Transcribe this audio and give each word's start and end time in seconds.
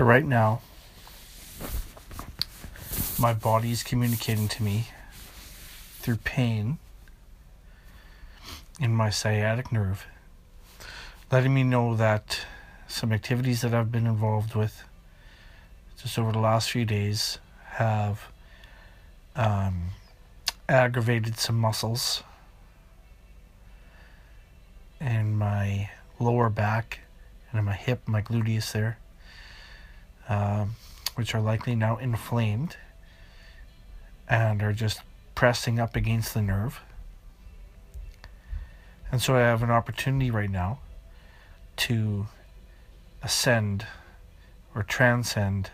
So, 0.00 0.06
right 0.06 0.24
now, 0.24 0.62
my 3.18 3.34
body 3.34 3.70
is 3.70 3.82
communicating 3.82 4.48
to 4.48 4.62
me 4.62 4.88
through 5.98 6.16
pain 6.16 6.78
in 8.80 8.94
my 8.94 9.10
sciatic 9.10 9.70
nerve, 9.70 10.06
letting 11.30 11.52
me 11.52 11.64
know 11.64 11.94
that 11.96 12.46
some 12.88 13.12
activities 13.12 13.60
that 13.60 13.74
I've 13.74 13.92
been 13.92 14.06
involved 14.06 14.54
with 14.54 14.84
just 16.00 16.18
over 16.18 16.32
the 16.32 16.38
last 16.38 16.70
few 16.70 16.86
days 16.86 17.38
have 17.72 18.28
um, 19.36 19.90
aggravated 20.66 21.38
some 21.38 21.58
muscles 21.58 22.22
in 24.98 25.36
my 25.36 25.90
lower 26.18 26.48
back 26.48 27.00
and 27.50 27.58
in 27.58 27.66
my 27.66 27.74
hip, 27.74 28.00
my 28.08 28.22
gluteus 28.22 28.72
there, 28.72 28.96
um, 30.30 30.76
which 31.16 31.34
are 31.34 31.40
likely 31.40 31.74
now 31.74 31.96
inflamed 31.96 32.76
and 34.28 34.62
are 34.62 34.72
just 34.72 35.00
pressing 35.34 35.80
up 35.80 35.96
against 35.96 36.32
the 36.32 36.40
nerve. 36.40 36.80
And 39.10 39.20
so 39.20 39.34
I 39.34 39.40
have 39.40 39.64
an 39.64 39.72
opportunity 39.72 40.30
right 40.30 40.48
now 40.48 40.78
to 41.78 42.28
ascend 43.22 43.86
or 44.72 44.84
transcend. 44.84 45.72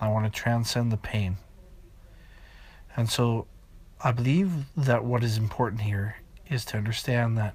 I 0.00 0.08
want 0.08 0.26
to 0.26 0.30
transcend 0.30 0.90
the 0.90 0.96
pain. 0.96 1.36
And 2.96 3.08
so 3.08 3.46
I 4.02 4.10
believe 4.10 4.50
that 4.76 5.04
what 5.04 5.22
is 5.22 5.38
important 5.38 5.82
here 5.82 6.16
is 6.50 6.64
to 6.66 6.76
understand 6.76 7.38
that 7.38 7.54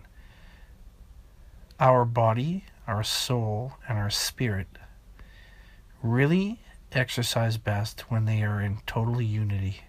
our 1.82 2.06
body, 2.06 2.64
our 2.88 3.04
soul, 3.04 3.74
and 3.90 3.98
our 3.98 4.10
spirit 4.10 4.68
really 6.04 6.60
exercise 6.92 7.58
best 7.58 8.02
when 8.12 8.26
they 8.26 8.44
are 8.44 8.62
in 8.62 8.78
total 8.86 9.22
unity. 9.22 9.82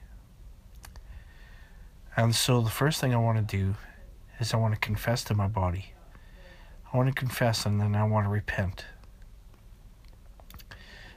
And 2.17 2.35
so 2.35 2.61
the 2.61 2.71
first 2.71 3.01
thing 3.01 3.13
I 3.13 3.19
want 3.19 3.37
to 3.37 3.57
do 3.57 3.75
is 4.39 4.55
I 4.55 4.57
want 4.57 4.75
to 4.75 4.81
confess 4.81 5.25
to 5.25 5.35
my 5.35 5.49
body. 5.49 5.93
I 6.93 6.97
want 6.97 7.09
to 7.09 7.15
confess 7.15 7.67
and 7.67 7.81
then 7.81 7.97
I 7.97 8.05
want 8.05 8.27
to 8.27 8.31
repent. 8.31 8.87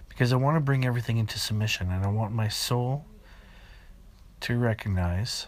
Because 0.10 0.34
I 0.34 0.36
want 0.36 0.58
to 0.58 0.62
bring 0.62 0.84
everything 0.84 1.18
into 1.18 1.38
submission 1.38 1.92
and 1.92 2.04
I 2.04 2.10
want 2.10 2.34
my 2.34 2.48
soul 2.48 3.06
to 4.42 4.58
recognize 4.58 5.46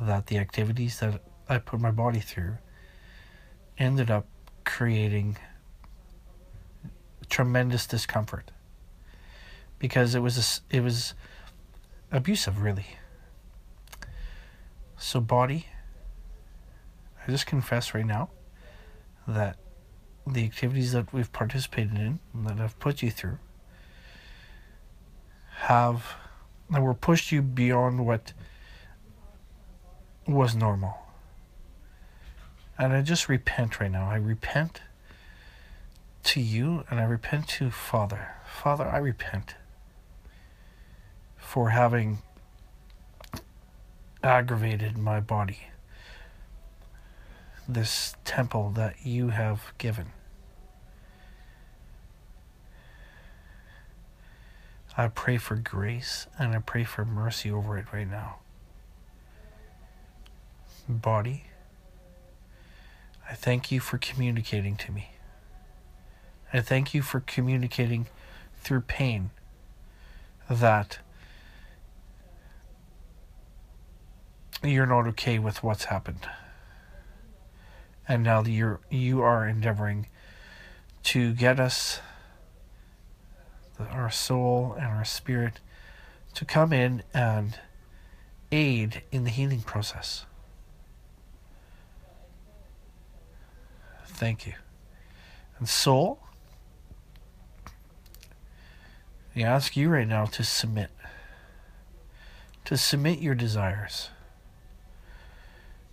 that 0.00 0.28
the 0.28 0.38
activities 0.38 1.00
that 1.00 1.20
I 1.48 1.58
put 1.58 1.80
my 1.80 1.90
body 1.90 2.20
through 2.20 2.56
ended 3.76 4.10
up 4.10 4.26
creating 4.64 5.36
tremendous 7.28 7.86
discomfort 7.86 8.50
because 9.80 10.14
it 10.14 10.20
was 10.20 10.62
a, 10.70 10.76
it 10.76 10.80
was 10.82 11.14
abusive 12.12 12.62
really 12.62 12.86
so 14.96 15.20
body 15.20 15.66
I 17.26 17.30
just 17.30 17.46
confess 17.46 17.94
right 17.94 18.06
now 18.06 18.30
that 19.26 19.56
the 20.26 20.44
activities 20.44 20.92
that 20.92 21.12
we've 21.12 21.32
participated 21.32 21.98
in 21.98 22.20
that 22.34 22.60
I've 22.60 22.78
put 22.78 23.02
you 23.02 23.10
through 23.10 23.38
have 25.62 26.14
that 26.70 26.82
were 26.82 26.94
pushed 26.94 27.32
you 27.32 27.42
beyond 27.42 28.06
what 28.06 28.32
was 30.26 30.54
normal. 30.54 30.98
And 32.78 32.92
I 32.92 33.02
just 33.02 33.28
repent 33.28 33.80
right 33.80 33.90
now. 33.90 34.08
I 34.08 34.16
repent 34.16 34.80
to 36.24 36.40
you 36.40 36.84
and 36.90 37.00
I 37.00 37.04
repent 37.04 37.48
to 37.48 37.70
Father. 37.70 38.36
Father, 38.46 38.86
I 38.86 38.98
repent 38.98 39.54
for 41.50 41.70
having 41.70 42.18
aggravated 44.22 44.96
my 44.96 45.18
body 45.18 45.58
this 47.68 48.14
temple 48.24 48.70
that 48.70 48.94
you 49.04 49.30
have 49.30 49.72
given. 49.76 50.12
I 54.96 55.08
pray 55.08 55.38
for 55.38 55.56
grace 55.56 56.28
and 56.38 56.54
I 56.54 56.60
pray 56.60 56.84
for 56.84 57.04
mercy 57.04 57.50
over 57.50 57.76
it 57.76 57.86
right 57.92 58.08
now. 58.08 58.36
Body, 60.88 61.46
I 63.28 63.34
thank 63.34 63.72
you 63.72 63.80
for 63.80 63.98
communicating 63.98 64.76
to 64.76 64.92
me. 64.92 65.10
I 66.52 66.60
thank 66.60 66.94
you 66.94 67.02
for 67.02 67.18
communicating 67.18 68.06
through 68.60 68.82
pain 68.82 69.30
that 70.48 71.00
you're 74.62 74.86
not 74.86 75.06
okay 75.06 75.38
with 75.38 75.62
what's 75.62 75.84
happened 75.84 76.28
and 78.06 78.22
now 78.22 78.42
you're 78.42 78.80
you 78.90 79.22
are 79.22 79.46
endeavoring 79.46 80.06
to 81.02 81.32
get 81.32 81.60
us 81.60 82.00
our 83.78 84.10
soul 84.10 84.74
and 84.76 84.86
our 84.86 85.04
spirit 85.04 85.60
to 86.34 86.44
come 86.44 86.72
in 86.72 87.02
and 87.14 87.58
aid 88.52 89.02
in 89.10 89.24
the 89.24 89.30
healing 89.30 89.62
process. 89.62 90.26
Thank 94.06 94.46
you. 94.46 94.54
And 95.58 95.68
soul, 95.68 96.20
I 99.34 99.42
ask 99.42 99.76
you 99.76 99.88
right 99.88 100.08
now 100.08 100.26
to 100.26 100.44
submit. 100.44 100.90
To 102.66 102.76
submit 102.76 103.20
your 103.20 103.34
desires. 103.34 104.10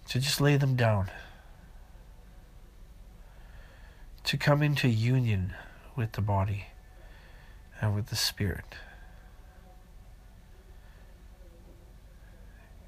To 0.09 0.19
just 0.19 0.39
lay 0.39 0.57
them 0.57 0.75
down 0.75 1.11
to 4.27 4.35
come 4.35 4.61
into 4.61 4.89
union 4.89 5.53
with 5.95 6.11
the 6.11 6.21
body 6.21 6.65
and 7.79 7.95
with 7.95 8.07
the 8.07 8.15
spirit. 8.17 8.75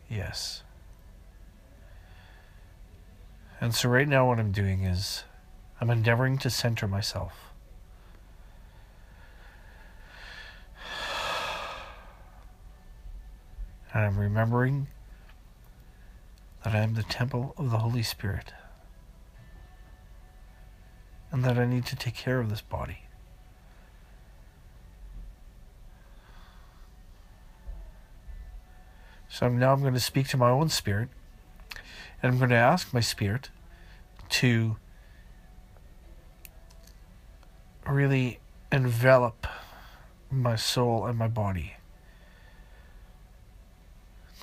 Yes. 0.09 0.63
And 3.61 3.73
so, 3.73 3.87
right 3.87 4.05
now, 4.05 4.27
what 4.27 4.37
I'm 4.37 4.51
doing 4.51 4.83
is 4.83 5.23
I'm 5.79 5.89
endeavoring 5.89 6.37
to 6.39 6.49
center 6.49 6.89
myself. 6.89 7.53
And 13.93 14.05
I'm 14.05 14.19
remembering 14.19 14.87
that 16.63 16.75
I 16.75 16.79
am 16.79 16.93
the 16.93 17.03
temple 17.03 17.53
of 17.57 17.71
the 17.71 17.77
Holy 17.79 18.03
Spirit 18.03 18.53
and 21.31 21.43
that 21.43 21.57
I 21.57 21.65
need 21.65 21.85
to 21.87 21.95
take 21.95 22.15
care 22.15 22.39
of 22.39 22.49
this 22.49 22.61
body. 22.61 23.03
So 29.29 29.47
now 29.47 29.71
I'm 29.71 29.81
going 29.81 29.93
to 29.93 29.99
speak 29.99 30.27
to 30.29 30.37
my 30.37 30.49
own 30.49 30.69
spirit, 30.69 31.09
and 32.21 32.33
I'm 32.33 32.39
going 32.39 32.49
to 32.49 32.55
ask 32.55 32.93
my 32.93 32.99
spirit 32.99 33.51
to 34.29 34.77
really 37.87 38.39
envelop 38.71 39.47
my 40.31 40.55
soul 40.55 41.05
and 41.05 41.17
my 41.17 41.27
body. 41.27 41.73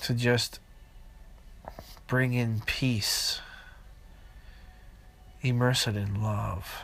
To 0.03 0.13
just 0.13 0.59
bring 2.07 2.33
in 2.33 2.61
peace 2.65 3.41
immerse 5.41 5.87
it 5.87 5.95
in 5.95 6.21
love. 6.21 6.83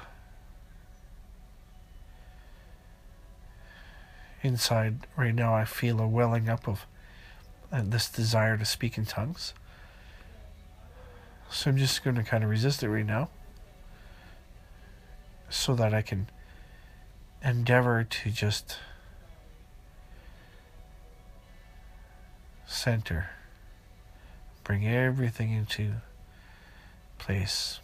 Inside, 4.41 5.07
right 5.15 5.33
now, 5.33 5.55
I 5.55 5.65
feel 5.65 5.99
a 6.01 6.07
welling 6.07 6.49
up 6.49 6.67
of 6.67 6.85
uh, 7.71 7.81
this 7.85 8.09
desire 8.09 8.57
to 8.57 8.65
speak 8.65 8.97
in 8.97 9.05
tongues. 9.05 9.53
So 11.49 11.69
I'm 11.69 11.77
just 11.77 12.03
going 12.03 12.15
to 12.15 12.23
kind 12.23 12.43
of 12.43 12.49
resist 12.49 12.83
it 12.83 12.89
right 12.89 13.05
now 13.05 13.29
so 15.49 15.75
that 15.75 15.93
I 15.93 16.01
can 16.01 16.29
endeavor 17.43 18.03
to 18.03 18.29
just 18.31 18.79
center, 22.65 23.29
bring 24.63 24.87
everything 24.87 25.51
into 25.51 25.93
place. 27.17 27.79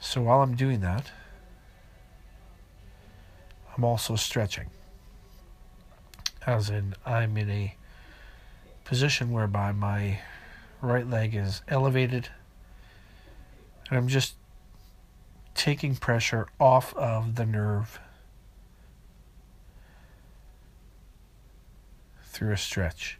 So 0.00 0.22
while 0.22 0.42
I'm 0.42 0.54
doing 0.54 0.80
that, 0.80 1.10
I'm 3.76 3.84
also 3.84 4.16
stretching. 4.16 4.70
As 6.46 6.70
in, 6.70 6.94
I'm 7.04 7.36
in 7.36 7.50
a 7.50 7.74
position 8.84 9.32
whereby 9.32 9.72
my 9.72 10.20
right 10.80 11.06
leg 11.06 11.34
is 11.34 11.62
elevated 11.68 12.28
and 13.88 13.98
I'm 13.98 14.08
just 14.08 14.34
taking 15.54 15.96
pressure 15.96 16.46
off 16.60 16.94
of 16.94 17.34
the 17.34 17.44
nerve 17.44 18.00
through 22.24 22.52
a 22.52 22.56
stretch. 22.56 23.18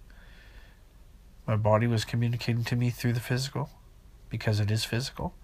My 1.48 1.56
body 1.56 1.86
was 1.86 2.04
communicating 2.04 2.62
to 2.64 2.76
me 2.76 2.90
through 2.90 3.14
the 3.14 3.20
physical 3.20 3.70
because 4.28 4.60
it 4.60 4.70
is 4.70 4.84
physical. 4.84 5.34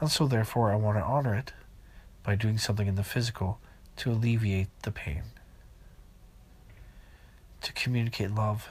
And 0.00 0.10
so, 0.10 0.26
therefore, 0.26 0.72
I 0.72 0.76
want 0.76 0.96
to 0.96 1.04
honor 1.04 1.34
it 1.34 1.52
by 2.22 2.34
doing 2.34 2.56
something 2.56 2.86
in 2.86 2.94
the 2.94 3.04
physical 3.04 3.60
to 3.96 4.10
alleviate 4.10 4.68
the 4.84 4.90
pain, 4.90 5.24
to 7.60 7.74
communicate 7.74 8.30
love, 8.30 8.70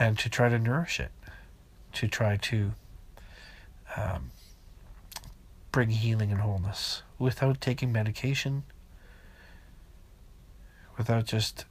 and 0.00 0.18
to 0.18 0.28
try 0.28 0.48
to 0.48 0.58
nourish 0.58 0.98
it, 0.98 1.12
to 1.92 2.08
try 2.08 2.36
to 2.38 2.72
um, 3.96 4.32
bring 5.70 5.90
healing 5.90 6.32
and 6.32 6.40
wholeness 6.40 7.02
without 7.20 7.60
taking 7.60 7.92
medication, 7.92 8.64
without 10.98 11.24
just 11.24 11.66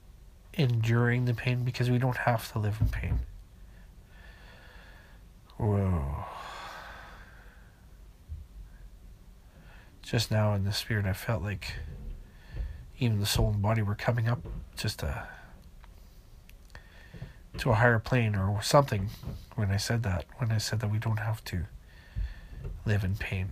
enduring 0.53 1.25
the 1.25 1.33
pain 1.33 1.65
because 1.65 1.91
we 1.91 1.97
don't 1.97 2.17
have 2.19 2.49
to 2.53 2.59
live 2.59 2.77
in 2.79 2.87
pain. 2.87 3.19
Whoa. 5.57 6.25
Just 10.01 10.29
now 10.29 10.53
in 10.53 10.65
the 10.65 10.73
spirit, 10.73 11.05
I 11.05 11.13
felt 11.13 11.41
like 11.41 11.73
even 12.99 13.19
the 13.19 13.25
soul 13.25 13.49
and 13.49 13.61
body 13.61 13.81
were 13.81 13.95
coming 13.95 14.27
up 14.27 14.39
just 14.75 15.01
a, 15.03 15.27
to 17.57 17.71
a 17.71 17.75
higher 17.75 17.99
plane 17.99 18.35
or 18.35 18.61
something 18.61 19.09
when 19.55 19.71
I 19.71 19.77
said 19.77 20.03
that. 20.03 20.25
When 20.37 20.51
I 20.51 20.57
said 20.57 20.79
that 20.81 20.91
we 20.91 20.99
don't 20.99 21.17
have 21.17 21.43
to 21.45 21.65
live 22.85 23.03
in 23.03 23.15
pain. 23.15 23.51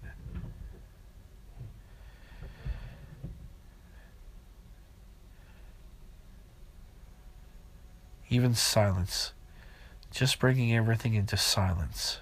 Even 8.30 8.56
silence. 8.56 9.34
Just 10.14 10.38
bringing 10.38 10.76
everything 10.76 11.16
into 11.16 11.36
silence 11.38 12.20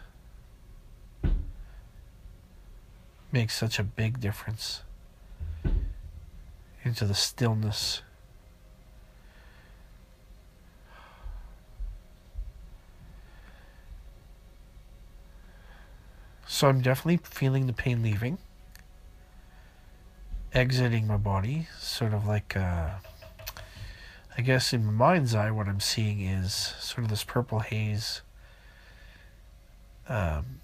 makes 3.34 3.54
such 3.54 3.80
a 3.80 3.84
big 3.84 4.22
difference 4.22 4.84
into 6.84 7.04
the 7.04 7.14
stillness. 7.14 8.02
So 16.48 16.70
I'm 16.70 16.80
definitely 16.80 17.20
feeling 17.24 17.68
the 17.68 17.74
pain 17.74 18.02
leaving, 18.02 18.38
exiting 20.54 21.08
my 21.08 21.18
body, 21.18 21.68
sort 21.78 22.14
of 22.14 22.26
like. 22.26 22.56
Uh, 22.56 22.92
I 24.38 24.42
guess 24.42 24.72
in 24.74 24.86
my 24.86 24.92
mind's 24.92 25.36
eye, 25.36 25.52
what 25.52 25.68
I'm 25.68 25.80
seeing 25.80 26.22
is 26.22 26.54
sort 26.54 27.04
of 27.04 27.10
this 27.10 27.24
purple 27.24 27.60
haze, 27.60 28.22
um, 30.08 30.62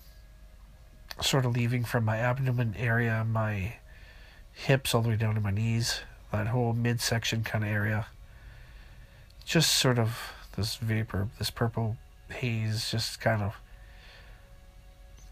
sort 1.21 1.45
of 1.45 1.55
leaving 1.55 1.83
from 1.83 2.05
my 2.05 2.17
abdomen 2.17 2.75
area, 2.77 3.25
my 3.29 3.75
hips 4.53 4.95
all 4.95 5.01
the 5.01 5.09
way 5.09 5.15
down 5.15 5.35
to 5.35 5.41
my 5.41 5.51
knees, 5.51 6.01
that 6.31 6.47
whole 6.47 6.73
midsection 6.73 7.43
kind 7.43 7.63
of 7.63 7.69
area. 7.69 8.07
Just 9.45 9.73
sort 9.73 9.99
of 9.99 10.17
this 10.55 10.75
vapor, 10.75 11.27
this 11.37 11.49
purple 11.49 11.97
haze, 12.29 12.89
just 12.89 13.19
kind 13.19 13.41
of, 13.41 13.55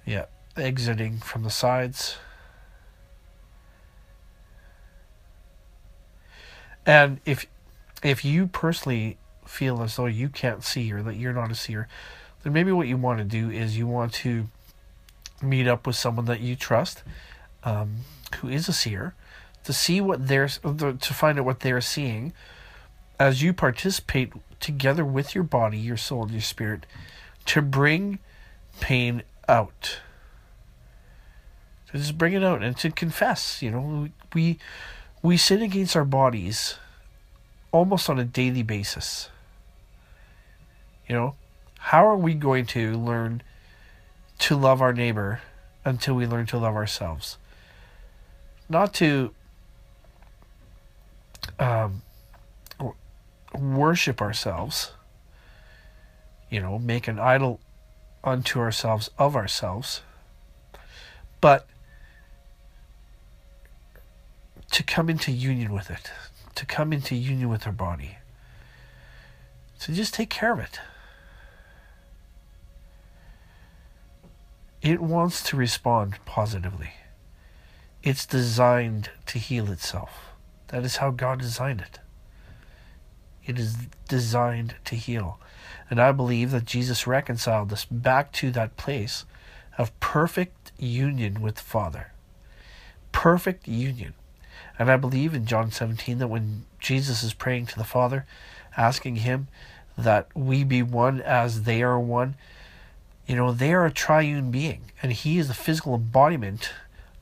yeah, 0.05 0.25
exiting 0.57 1.19
from 1.19 1.43
the 1.43 1.49
sides. 1.49 2.17
And 6.85 7.19
if 7.25 7.47
if 8.03 8.25
you 8.25 8.47
personally 8.47 9.17
feel 9.45 9.81
as 9.81 9.95
though 9.95 10.05
you 10.05 10.29
can't 10.29 10.63
see 10.63 10.91
or 10.91 11.01
that 11.03 11.15
you're 11.15 11.33
not 11.33 11.51
a 11.51 11.55
seer, 11.55 11.87
then 12.43 12.53
maybe 12.53 12.71
what 12.71 12.87
you 12.87 12.97
want 12.97 13.19
to 13.19 13.25
do 13.25 13.49
is 13.49 13.77
you 13.77 13.87
want 13.87 14.13
to 14.13 14.47
meet 15.41 15.67
up 15.67 15.85
with 15.85 15.95
someone 15.95 16.25
that 16.25 16.39
you 16.39 16.55
trust, 16.55 17.03
um, 17.63 17.97
who 18.37 18.47
is 18.47 18.67
a 18.67 18.73
seer, 18.73 19.13
to 19.63 19.73
see 19.73 19.99
what 19.99 20.27
they're 20.27 20.47
to 20.47 21.13
find 21.13 21.39
out 21.39 21.45
what 21.45 21.61
they're 21.61 21.81
seeing, 21.81 22.33
as 23.19 23.41
you 23.41 23.53
participate 23.53 24.31
together 24.59 25.03
with 25.03 25.33
your 25.33 25.43
body, 25.43 25.77
your 25.77 25.97
soul, 25.97 26.23
and 26.23 26.31
your 26.31 26.41
spirit, 26.41 26.85
to 27.45 27.61
bring 27.61 28.19
pain 28.79 29.23
out. 29.47 29.99
To 31.91 31.97
just 31.97 32.17
bring 32.17 32.33
it 32.33 32.43
out 32.43 32.63
and 32.63 32.77
to 32.77 32.91
confess. 32.91 33.61
You 33.61 33.71
know, 33.71 34.09
we 34.33 34.59
we 35.21 35.37
sin 35.37 35.61
against 35.61 35.95
our 35.95 36.05
bodies 36.05 36.75
almost 37.75 38.09
on 38.09 38.17
a 38.17 38.23
daily 38.23 38.63
basis. 38.63 39.29
You 41.09 41.15
know, 41.15 41.35
how 41.77 42.07
are 42.07 42.15
we 42.15 42.33
going 42.33 42.65
to 42.67 42.93
learn 42.93 43.43
to 44.39 44.55
love 44.55 44.81
our 44.81 44.93
neighbor 44.93 45.41
until 45.83 46.15
we 46.15 46.25
learn 46.25 46.45
to 46.47 46.57
love 46.57 46.73
ourselves? 46.73 47.37
Not 48.69 48.93
to 48.95 49.33
um, 51.59 52.01
worship 53.53 54.21
ourselves, 54.21 54.93
you 56.49 56.61
know, 56.61 56.79
make 56.79 57.09
an 57.09 57.19
idol 57.19 57.59
unto 58.23 58.57
ourselves 58.57 59.09
of 59.19 59.35
ourselves, 59.35 60.01
but 61.41 61.67
to 64.71 64.81
come 64.81 65.09
into 65.09 65.33
union 65.33 65.73
with 65.73 65.91
it, 65.91 66.09
to 66.55 66.65
come 66.65 66.91
into 66.93 67.15
union 67.15 67.49
with 67.49 67.63
her 67.63 67.71
body. 67.71 68.17
So 69.77 69.93
just 69.93 70.13
take 70.13 70.29
care 70.29 70.53
of 70.53 70.59
it. 70.59 70.79
It 74.81 75.01
wants 75.01 75.43
to 75.49 75.57
respond 75.57 76.17
positively. 76.25 76.91
It's 78.03 78.25
designed 78.25 79.09
to 79.25 79.39
heal 79.39 79.71
itself. 79.71 80.33
That 80.67 80.83
is 80.83 80.97
how 80.97 81.11
God 81.11 81.39
designed 81.39 81.81
it. 81.81 81.99
It 83.45 83.59
is 83.59 83.75
designed 84.07 84.75
to 84.85 84.95
heal. 84.95 85.39
And 85.89 85.99
I 85.99 86.11
believe 86.11 86.51
that 86.51 86.65
Jesus 86.65 87.07
reconciled 87.07 87.71
us 87.73 87.85
back 87.85 88.31
to 88.33 88.51
that 88.51 88.77
place 88.77 89.25
of 89.77 89.97
perfect 89.99 90.71
union 90.77 91.41
with 91.41 91.55
the 91.55 91.61
Father. 91.61 92.11
Perfect 93.11 93.67
union. 93.67 94.13
And 94.77 94.91
I 94.91 94.97
believe 94.97 95.33
in 95.33 95.45
John 95.45 95.71
17 95.71 96.19
that 96.19 96.27
when 96.27 96.65
Jesus 96.79 97.23
is 97.23 97.33
praying 97.33 97.67
to 97.67 97.77
the 97.77 97.83
Father, 97.83 98.25
asking 98.75 99.17
Him 99.17 99.47
that 99.97 100.27
we 100.35 100.63
be 100.63 100.81
one 100.81 101.21
as 101.21 101.63
they 101.63 101.81
are 101.81 101.99
one, 101.99 102.35
you 103.25 103.35
know, 103.35 103.51
they 103.51 103.73
are 103.73 103.85
a 103.85 103.91
triune 103.91 104.51
being, 104.51 104.91
and 105.01 105.11
He 105.11 105.37
is 105.37 105.47
the 105.47 105.53
physical 105.53 105.95
embodiment 105.95 106.71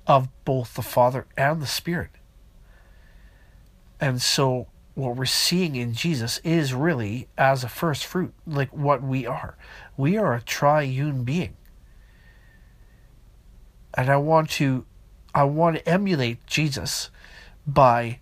of 0.06 0.28
both 0.44 0.74
the 0.74 0.82
Father 0.82 1.26
and 1.38 1.62
the 1.62 1.68
Spirit. 1.68 2.10
And 4.02 4.22
so, 4.22 4.68
what 4.96 5.16
we're 5.16 5.26
seeing 5.26 5.76
in 5.76 5.94
Jesus 5.94 6.40
is 6.44 6.74
really 6.74 7.28
as 7.38 7.64
a 7.64 7.70
first 7.70 8.06
fruit, 8.06 8.34
like 8.46 8.70
what 8.76 9.02
we 9.02 9.26
are. 9.26 9.56
We 9.96 10.18
are 10.18 10.34
a 10.34 10.42
triune 10.42 11.24
being. 11.24 11.56
And 13.96 14.10
I 14.10 14.18
want 14.18 14.50
to 14.52 14.86
I 15.36 15.44
want 15.46 15.78
to 15.78 15.90
emulate 15.90 16.46
Jesus 16.46 17.10
by 17.66 18.20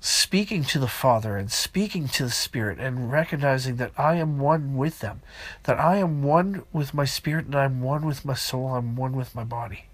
speaking 0.00 0.62
to 0.62 0.78
the 0.78 0.88
Father 0.88 1.36
and 1.36 1.50
speaking 1.50 2.08
to 2.08 2.24
the 2.24 2.30
Spirit 2.30 2.78
and 2.78 3.10
recognizing 3.10 3.76
that 3.76 3.92
I 3.98 4.14
am 4.16 4.38
one 4.38 4.76
with 4.76 5.00
them, 5.00 5.22
that 5.64 5.80
I 5.80 5.96
am 5.96 6.22
one 6.22 6.64
with 6.72 6.94
my 6.94 7.04
spirit 7.04 7.46
and 7.46 7.54
I'm 7.54 7.80
one 7.80 8.06
with 8.06 8.24
my 8.24 8.34
soul, 8.34 8.68
I'm 8.68 8.96
one 8.96 9.16
with 9.16 9.34
my 9.34 9.44
body. 9.44 9.86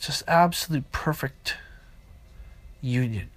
Just 0.00 0.24
absolute 0.26 0.90
perfect 0.92 1.56
union. 2.80 3.30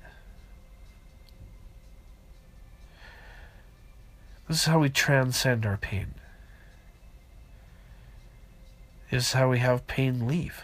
This 4.47 4.61
is 4.61 4.65
how 4.65 4.79
we 4.79 4.89
transcend 4.89 5.65
our 5.65 5.77
pain. 5.77 6.15
This 9.11 9.27
is 9.27 9.33
how 9.33 9.49
we 9.49 9.59
have 9.59 9.87
pain 9.87 10.25
leave. 10.27 10.63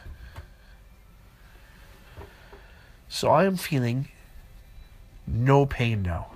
So 3.10 3.30
I 3.30 3.46
am 3.46 3.58
feeling 3.58 4.08
no 5.28 5.66
pain 5.66 6.04
now. 6.04 6.32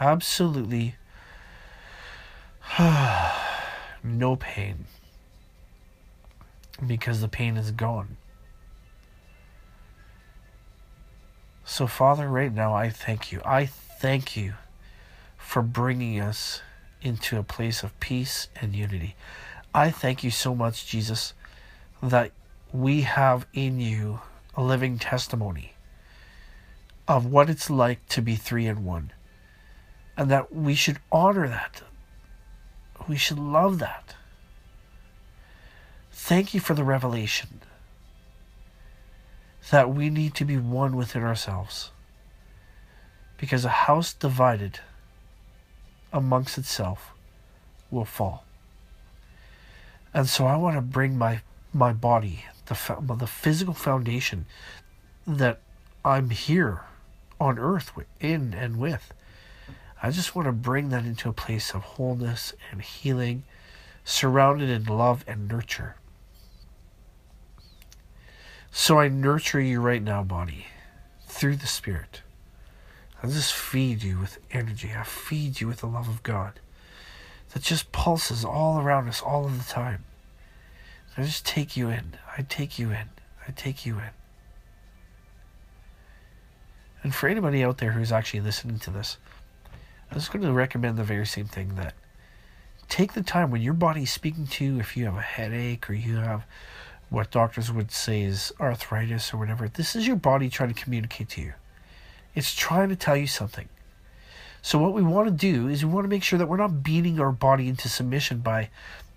Absolutely 0.00 0.94
no 2.78 4.36
pain. 4.36 4.86
Because 6.86 7.20
the 7.20 7.28
pain 7.28 7.56
is 7.56 7.72
gone. 7.72 8.16
So, 11.64 11.86
Father, 11.86 12.28
right 12.28 12.52
now, 12.52 12.72
I 12.72 12.88
thank 12.88 13.32
you. 13.32 13.42
I 13.44 13.66
thank 13.66 14.36
you 14.36 14.54
for 15.36 15.60
bringing 15.60 16.20
us 16.20 16.62
into 17.02 17.38
a 17.38 17.42
place 17.42 17.82
of 17.82 17.98
peace 18.00 18.48
and 18.60 18.74
unity. 18.74 19.16
I 19.74 19.90
thank 19.90 20.24
you 20.24 20.30
so 20.30 20.54
much, 20.54 20.86
Jesus, 20.86 21.34
that 22.02 22.30
we 22.72 23.02
have 23.02 23.46
in 23.52 23.80
you 23.80 24.20
a 24.58 24.62
living 24.62 24.98
testimony 24.98 25.72
of 27.06 27.24
what 27.24 27.48
it's 27.48 27.70
like 27.70 28.06
to 28.08 28.20
be 28.20 28.34
three 28.34 28.66
in 28.66 28.84
one. 28.84 29.12
and 30.18 30.28
that 30.32 30.52
we 30.52 30.74
should 30.74 30.98
honor 31.12 31.46
that. 31.48 31.82
We 33.06 33.16
should 33.16 33.38
love 33.38 33.78
that. 33.78 34.16
Thank 36.10 36.52
you 36.52 36.58
for 36.60 36.74
the 36.74 36.82
revelation 36.82 37.60
that 39.70 39.94
we 39.94 40.10
need 40.10 40.34
to 40.34 40.44
be 40.44 40.56
one 40.56 40.96
within 40.96 41.22
ourselves. 41.22 41.92
Because 43.36 43.64
a 43.64 43.86
house 43.86 44.12
divided 44.12 44.80
amongst 46.12 46.58
itself 46.58 47.12
will 47.92 48.04
fall. 48.04 48.44
And 50.12 50.28
so 50.28 50.46
I 50.46 50.56
want 50.56 50.74
to 50.76 50.80
bring 50.82 51.16
my 51.16 51.42
my 51.72 51.92
body, 51.92 52.44
the 52.68 53.14
the 53.16 53.26
physical 53.26 53.74
foundation 53.74 54.46
that 55.26 55.60
I'm 56.04 56.30
here 56.30 56.82
on 57.40 57.58
earth 57.58 57.92
in 58.20 58.54
and 58.54 58.78
with. 58.78 59.12
I 60.02 60.10
just 60.10 60.34
want 60.34 60.46
to 60.46 60.52
bring 60.52 60.90
that 60.90 61.04
into 61.04 61.28
a 61.28 61.32
place 61.32 61.74
of 61.74 61.82
wholeness 61.82 62.54
and 62.70 62.80
healing, 62.80 63.42
surrounded 64.04 64.70
in 64.70 64.84
love 64.84 65.24
and 65.26 65.48
nurture. 65.48 65.96
So 68.70 69.00
I 69.00 69.08
nurture 69.08 69.60
you 69.60 69.80
right 69.80 70.02
now, 70.02 70.22
body, 70.22 70.66
through 71.26 71.56
the 71.56 71.66
Spirit. 71.66 72.22
I 73.22 73.26
just 73.26 73.52
feed 73.52 74.04
you 74.04 74.20
with 74.20 74.38
energy. 74.52 74.92
I 74.96 75.02
feed 75.02 75.60
you 75.60 75.66
with 75.66 75.78
the 75.78 75.86
love 75.86 76.08
of 76.08 76.22
God 76.22 76.60
that 77.52 77.62
just 77.62 77.90
pulses 77.90 78.44
all 78.44 78.78
around 78.78 79.08
us 79.08 79.20
all 79.20 79.46
of 79.46 79.58
the 79.58 79.72
time. 79.72 80.04
I 81.18 81.22
just 81.22 81.44
take 81.44 81.76
you 81.76 81.88
in. 81.88 82.14
I 82.36 82.42
take 82.42 82.78
you 82.78 82.90
in. 82.90 83.08
I 83.46 83.50
take 83.50 83.84
you 83.84 83.94
in. 83.96 84.10
And 87.02 87.12
for 87.12 87.28
anybody 87.28 87.64
out 87.64 87.78
there 87.78 87.90
who's 87.90 88.12
actually 88.12 88.40
listening 88.40 88.78
to 88.80 88.90
this, 88.90 89.16
I'm 90.10 90.14
just 90.14 90.30
going 90.32 90.44
to 90.44 90.52
recommend 90.52 90.96
the 90.96 91.02
very 91.02 91.26
same 91.26 91.46
thing 91.46 91.74
that 91.74 91.94
take 92.88 93.14
the 93.14 93.22
time 93.22 93.50
when 93.50 93.62
your 93.62 93.74
body's 93.74 94.12
speaking 94.12 94.46
to 94.46 94.64
you, 94.64 94.78
if 94.78 94.96
you 94.96 95.06
have 95.06 95.16
a 95.16 95.20
headache 95.20 95.90
or 95.90 95.92
you 95.92 96.16
have 96.16 96.44
what 97.10 97.32
doctors 97.32 97.72
would 97.72 97.90
say 97.90 98.22
is 98.22 98.52
arthritis 98.60 99.34
or 99.34 99.38
whatever, 99.38 99.68
this 99.68 99.96
is 99.96 100.06
your 100.06 100.16
body 100.16 100.48
trying 100.48 100.72
to 100.72 100.80
communicate 100.80 101.30
to 101.30 101.40
you. 101.40 101.52
It's 102.36 102.54
trying 102.54 102.90
to 102.90 102.96
tell 102.96 103.16
you 103.16 103.26
something. 103.26 103.68
So, 104.62 104.78
what 104.78 104.92
we 104.92 105.02
want 105.02 105.26
to 105.26 105.34
do 105.34 105.66
is 105.66 105.84
we 105.84 105.92
want 105.92 106.04
to 106.04 106.08
make 106.08 106.22
sure 106.22 106.38
that 106.38 106.46
we're 106.46 106.58
not 106.58 106.84
beating 106.84 107.18
our 107.18 107.32
body 107.32 107.68
into 107.68 107.88
submission 107.88 108.38
by 108.38 108.70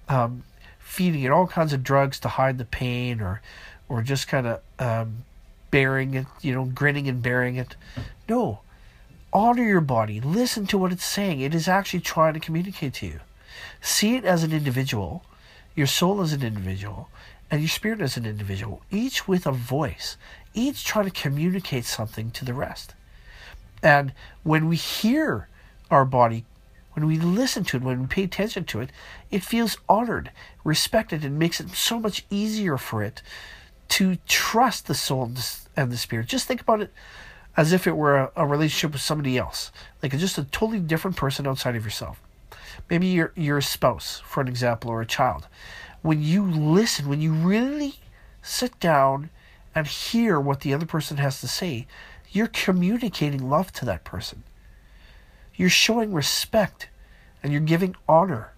um, 0.07 0.43
feeding 0.91 1.23
it 1.23 1.31
all 1.31 1.47
kinds 1.47 1.71
of 1.71 1.85
drugs 1.85 2.19
to 2.19 2.27
hide 2.27 2.57
the 2.57 2.65
pain 2.65 3.21
or, 3.21 3.41
or 3.87 4.01
just 4.01 4.27
kind 4.27 4.45
of 4.45 4.59
um, 4.77 5.23
bearing 5.71 6.13
it, 6.13 6.25
you 6.41 6.53
know, 6.53 6.65
grinning 6.65 7.07
and 7.07 7.23
bearing 7.23 7.55
it. 7.55 7.77
No. 8.27 8.59
Honor 9.31 9.63
your 9.63 9.79
body. 9.79 10.19
Listen 10.19 10.67
to 10.67 10.77
what 10.77 10.91
it's 10.91 11.05
saying. 11.05 11.39
It 11.39 11.55
is 11.55 11.69
actually 11.69 12.01
trying 12.01 12.33
to 12.33 12.41
communicate 12.41 12.95
to 12.95 13.05
you. 13.05 13.21
See 13.79 14.17
it 14.17 14.25
as 14.25 14.43
an 14.43 14.51
individual, 14.51 15.23
your 15.77 15.87
soul 15.87 16.19
as 16.19 16.33
an 16.33 16.43
individual, 16.43 17.07
and 17.49 17.61
your 17.61 17.69
spirit 17.69 18.01
as 18.01 18.17
an 18.17 18.25
individual, 18.25 18.81
each 18.91 19.29
with 19.29 19.47
a 19.47 19.53
voice, 19.53 20.17
each 20.53 20.83
trying 20.83 21.05
to 21.05 21.21
communicate 21.21 21.85
something 21.85 22.31
to 22.31 22.43
the 22.43 22.53
rest. 22.53 22.95
And 23.81 24.11
when 24.43 24.67
we 24.67 24.75
hear 24.75 25.47
our 25.89 26.03
body, 26.03 26.43
when 26.93 27.05
we 27.07 27.17
listen 27.17 27.63
to 27.65 27.77
it, 27.77 27.83
when 27.83 28.01
we 28.01 28.07
pay 28.07 28.23
attention 28.23 28.65
to 28.65 28.81
it, 28.81 28.91
it 29.29 29.43
feels 29.43 29.77
honored, 29.87 30.31
respected, 30.63 31.23
and 31.23 31.39
makes 31.39 31.59
it 31.59 31.69
so 31.69 31.99
much 31.99 32.25
easier 32.29 32.77
for 32.77 33.03
it 33.03 33.21
to 33.89 34.17
trust 34.27 34.87
the 34.87 34.93
soul 34.95 35.31
and 35.75 35.91
the 35.91 35.97
spirit. 35.97 36.27
Just 36.27 36.47
think 36.47 36.61
about 36.61 36.81
it 36.81 36.93
as 37.57 37.73
if 37.73 37.87
it 37.87 37.97
were 37.97 38.17
a, 38.17 38.31
a 38.37 38.47
relationship 38.47 38.93
with 38.93 39.01
somebody 39.01 39.37
else, 39.37 39.71
like 40.01 40.17
just 40.17 40.37
a 40.37 40.43
totally 40.45 40.79
different 40.79 41.17
person 41.17 41.47
outside 41.47 41.75
of 41.75 41.83
yourself. 41.83 42.21
Maybe 42.89 43.07
you're 43.07 43.57
a 43.57 43.61
spouse, 43.61 44.21
for 44.25 44.41
an 44.41 44.47
example, 44.47 44.89
or 44.89 45.01
a 45.01 45.05
child. 45.05 45.47
When 46.01 46.21
you 46.21 46.43
listen, 46.43 47.07
when 47.07 47.21
you 47.21 47.33
really 47.33 47.95
sit 48.41 48.79
down 48.79 49.29
and 49.75 49.87
hear 49.87 50.39
what 50.39 50.61
the 50.61 50.73
other 50.73 50.85
person 50.85 51.17
has 51.17 51.39
to 51.41 51.47
say, 51.47 51.87
you're 52.31 52.47
communicating 52.47 53.49
love 53.49 53.71
to 53.73 53.85
that 53.85 54.03
person. 54.03 54.43
You're 55.55 55.69
showing 55.69 56.13
respect 56.13 56.89
and 57.43 57.51
you're 57.51 57.61
giving 57.61 57.95
honor. 58.07 58.53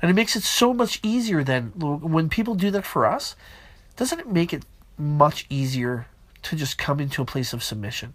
And 0.00 0.10
it 0.10 0.14
makes 0.14 0.36
it 0.36 0.42
so 0.42 0.74
much 0.74 1.00
easier 1.02 1.42
then 1.42 1.72
when 1.76 2.28
people 2.28 2.54
do 2.54 2.70
that 2.70 2.84
for 2.84 3.06
us, 3.06 3.36
doesn't 3.96 4.20
it 4.20 4.28
make 4.28 4.52
it 4.52 4.64
much 4.98 5.46
easier 5.48 6.06
to 6.42 6.56
just 6.56 6.78
come 6.78 7.00
into 7.00 7.22
a 7.22 7.26
place 7.26 7.52
of 7.52 7.62
submission? 7.62 8.14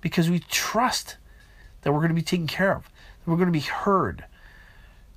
Because 0.00 0.28
we 0.30 0.40
trust 0.40 1.16
that 1.82 1.92
we're 1.92 2.00
going 2.00 2.10
to 2.10 2.14
be 2.14 2.22
taken 2.22 2.46
care 2.46 2.74
of, 2.74 2.84
that 2.84 3.30
we're 3.30 3.36
going 3.36 3.46
to 3.46 3.52
be 3.52 3.60
heard, 3.60 4.24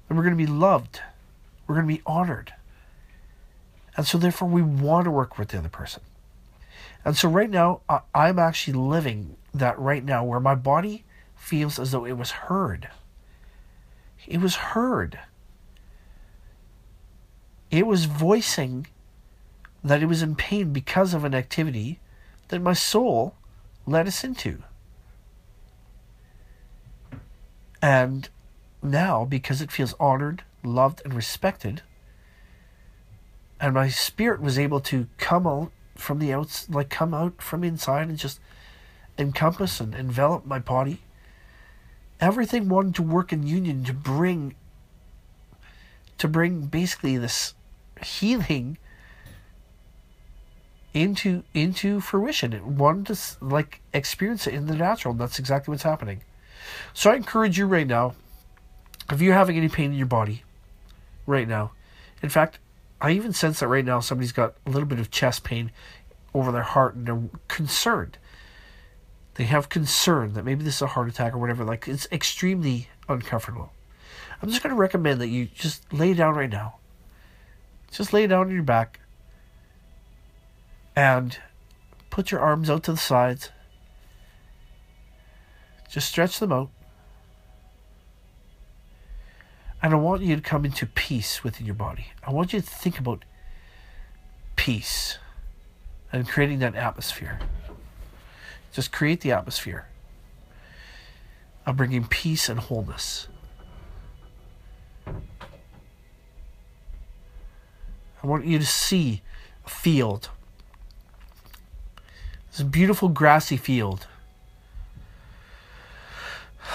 that 0.08 0.16
we're 0.16 0.24
going 0.24 0.38
to 0.38 0.44
be 0.44 0.52
loved, 0.52 1.02
we're 1.68 1.76
going 1.76 1.88
to 1.88 1.94
be 1.94 2.02
honored. 2.06 2.54
And 3.98 4.08
so, 4.08 4.18
therefore, 4.18 4.48
we 4.48 4.62
want 4.62 5.06
to 5.06 5.12
work 5.12 5.38
with 5.38 5.50
the 5.50 5.58
other 5.58 5.70
person. 5.70 6.02
And 7.04 7.18
so 7.18 7.28
right 7.28 7.50
now, 7.50 7.82
I'm 8.14 8.40
actually 8.40 8.74
living 8.74 9.36
that 9.54 9.78
right 9.80 10.04
now 10.04 10.24
where 10.24 10.40
my 10.40 10.56
body 10.56 11.06
feels 11.36 11.80
as 11.80 11.92
though 11.92 12.06
it 12.06 12.18
was 12.18 12.32
heard. 12.32 12.90
It 14.28 14.40
was 14.40 14.56
heard. 14.56 15.20
It 17.72 17.88
was 17.88 18.06
voicing 18.06 18.88
that 19.84 20.02
it 20.02 20.08
was 20.08 20.22
in 20.22 20.36
pain 20.36 20.74
because 20.74 21.14
of 21.14 21.24
an 21.24 21.34
activity 21.34 22.00
that 22.50 22.62
my 22.62 22.74
soul 22.74 23.36
led 23.86 24.08
us 24.08 24.24
into. 24.24 24.64
And 27.82 28.28
now, 28.84 29.26
because 29.26 29.62
it 29.62 29.72
feels 29.72 29.94
honored, 30.00 30.44
loved, 30.64 31.02
and 31.06 31.14
respected, 31.14 31.82
and 33.60 33.74
my 33.74 33.90
spirit 33.90 34.42
was 34.42 34.60
able 34.60 34.80
to 34.82 35.08
come 35.18 35.46
out 35.46 35.72
from 35.96 36.20
the 36.20 36.34
outs, 36.34 36.70
like 36.70 36.90
come 36.90 37.14
out 37.14 37.42
from 37.42 37.64
inside 37.64 38.08
and 38.08 38.18
just 38.18 38.40
encompass 39.20 39.80
and 39.80 39.94
envelop 39.94 40.46
my 40.46 40.60
body. 40.60 41.02
Everything 42.20 42.70
wanted 42.70 42.96
to 42.96 43.04
work 43.04 43.32
in 43.32 43.46
union 43.46 43.84
to 43.84 43.94
bring, 43.94 44.56
to 46.18 46.28
bring 46.28 46.62
basically 46.62 47.18
this 47.18 47.54
healing 48.04 48.78
into 50.94 51.44
into 51.54 52.02
fruition. 52.02 52.54
It 52.54 52.66
wanted 52.66 53.16
to 53.16 53.46
like 53.46 53.82
experience 53.94 54.48
it 54.48 54.54
in 54.54 54.66
the 54.66 54.76
natural. 54.76 55.12
And 55.12 55.22
that's 55.22 55.40
exactly 55.40 55.72
what's 55.72 55.84
happening. 55.84 56.22
So 56.94 57.12
I 57.12 57.16
encourage 57.16 57.58
you 57.58 57.68
right 57.68 57.88
now, 57.88 58.16
if 59.12 59.22
you're 59.22 59.34
having 59.34 59.58
any 59.58 59.70
pain 59.70 59.92
in 59.92 59.98
your 59.98 60.08
body, 60.08 60.44
right 61.26 61.48
now, 61.48 61.72
in 62.22 62.30
fact, 62.30 62.60
I 63.02 63.12
even 63.12 63.34
sense 63.34 63.60
that 63.60 63.68
right 63.68 63.86
now 63.86 64.00
somebody's 64.02 64.32
got 64.32 64.56
a 64.66 64.70
little 64.70 64.88
bit 64.88 65.00
of 65.00 65.10
chest 65.10 65.44
pain 65.44 65.72
over 66.34 66.52
their 66.52 66.64
heart 66.64 66.96
and 66.96 67.08
they're 67.08 67.22
concerned. 67.48 68.18
They 69.40 69.46
have 69.46 69.70
concern 69.70 70.34
that 70.34 70.44
maybe 70.44 70.66
this 70.66 70.76
is 70.76 70.82
a 70.82 70.88
heart 70.88 71.08
attack 71.08 71.34
or 71.34 71.38
whatever. 71.38 71.64
Like 71.64 71.88
it's 71.88 72.10
extremely 72.12 72.90
uncomfortable. 73.08 73.72
I'm 74.42 74.50
just 74.50 74.62
going 74.62 74.76
to 74.76 74.78
recommend 74.78 75.22
that 75.22 75.30
you 75.30 75.46
just 75.46 75.94
lay 75.94 76.14
down 76.14 76.36
right 76.36 76.50
now. 76.50 76.76
Just 77.90 78.12
lay 78.12 78.28
down 78.28 78.48
on 78.48 78.54
your 78.54 78.64
back 78.64 79.00
and 80.94 81.40
put 82.10 82.32
your 82.32 82.42
arms 82.42 82.70
out 82.70 82.84
to 82.84 82.92
the 82.92 82.98
sides. 82.98 83.50
Just 85.90 86.10
stretch 86.10 86.40
them 86.40 86.52
out. 86.52 86.70
And 89.82 89.94
I 89.94 89.96
want 89.96 90.22
you 90.22 90.36
to 90.36 90.42
come 90.42 90.66
into 90.66 90.86
peace 90.86 91.46
within 91.46 91.66
your 91.66 91.76
body. 91.76 92.08
I 92.28 92.34
want 92.34 92.52
you 92.52 92.60
to 92.60 92.68
think 92.68 93.00
about 93.00 93.24
peace 94.58 95.18
and 96.12 96.28
creating 96.28 96.60
that 96.60 96.76
atmosphere. 96.76 97.40
Just 98.72 98.92
create 98.92 99.22
the 99.22 99.32
atmosphere 99.32 99.88
of 101.66 101.78
bringing 101.78 102.06
peace 102.06 102.50
and 102.50 102.60
wholeness. 102.60 103.28
I 105.08 105.14
want 108.28 108.46
you 108.46 108.60
to 108.60 108.66
see 108.66 109.22
a 109.66 109.70
field. 109.70 110.30
This 112.52 112.64
beautiful 112.64 113.10
grassy 113.10 113.58
field. 113.58 114.08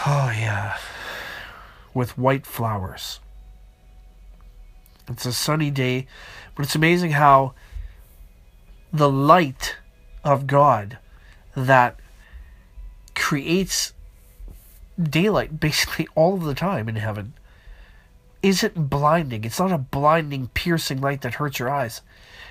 Oh, 0.07 0.33
yeah 0.37 0.77
with 1.95 2.19
white 2.19 2.45
flowers. 2.45 3.21
It's 5.09 5.25
a 5.25 5.33
sunny 5.33 5.71
day, 5.71 6.07
but 6.55 6.65
it's 6.65 6.75
amazing 6.75 7.13
how 7.13 7.55
the 8.93 9.11
light 9.11 9.77
of 10.25 10.47
God 10.47 10.99
that 11.57 11.99
creates 13.15 13.93
daylight 15.01 15.59
basically 15.59 16.07
all 16.15 16.35
of 16.35 16.45
the 16.45 16.55
time 16.55 16.89
in 16.89 16.97
heaven 16.97 17.35
isn't 18.43 18.91
blinding. 18.91 19.45
It's 19.45 19.59
not 19.59 19.73
a 19.73 19.79
blinding, 19.79 20.49
piercing 20.49 21.01
light 21.01 21.23
that 21.23 21.35
hurts 21.35 21.59
your 21.59 21.71
eyes. 21.71 22.03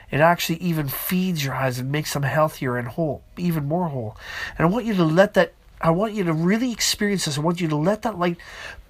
It 0.09 0.19
actually 0.19 0.57
even 0.57 0.87
feeds 0.87 1.45
your 1.45 1.53
eyes 1.53 1.77
and 1.77 1.91
makes 1.91 2.13
them 2.13 2.23
healthier 2.23 2.77
and 2.77 2.87
whole, 2.87 3.23
even 3.37 3.67
more 3.67 3.89
whole. 3.89 4.17
And 4.57 4.67
I 4.67 4.69
want 4.69 4.85
you 4.85 4.95
to 4.95 5.03
let 5.03 5.35
that 5.35 5.53
I 5.83 5.89
want 5.89 6.13
you 6.13 6.23
to 6.23 6.33
really 6.33 6.71
experience 6.71 7.25
this. 7.25 7.37
I 7.37 7.41
want 7.41 7.59
you 7.59 7.67
to 7.67 7.75
let 7.75 8.03
that 8.03 8.17
light 8.17 8.37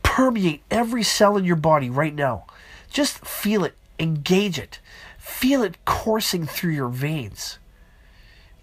permeate 0.04 0.62
every 0.70 1.02
cell 1.02 1.38
in 1.38 1.44
your 1.44 1.56
body 1.56 1.90
right 1.90 2.14
now. 2.14 2.46
Just 2.92 3.26
feel 3.26 3.64
it, 3.64 3.74
engage 4.00 4.60
it, 4.60 4.80
feel 5.18 5.64
it 5.64 5.84
coursing 5.86 6.46
through 6.46 6.74
your 6.74 6.90
veins. 6.90 7.58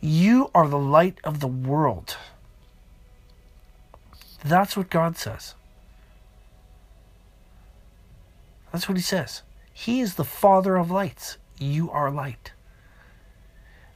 You 0.00 0.50
are 0.54 0.68
the 0.68 0.78
light 0.78 1.18
of 1.24 1.40
the 1.40 1.46
world. 1.46 2.16
That's 4.44 4.76
what 4.76 4.88
God 4.88 5.16
says. 5.18 5.54
That's 8.72 8.88
what 8.88 8.96
He 8.96 9.02
says. 9.02 9.42
He 9.72 10.00
is 10.00 10.14
the 10.14 10.24
Father 10.24 10.76
of 10.76 10.90
lights. 10.90 11.38
You 11.58 11.90
are 11.90 12.10
light. 12.10 12.52